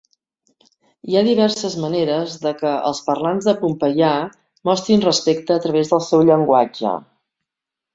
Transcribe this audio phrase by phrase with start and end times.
[1.11, 4.11] Hi ha diverses maneres de que els parlants de pohnpeià
[4.73, 7.01] mostrin respecte a través del seu llenguatge.